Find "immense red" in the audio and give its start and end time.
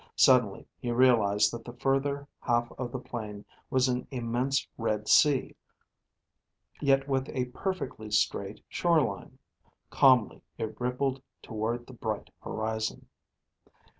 4.09-5.07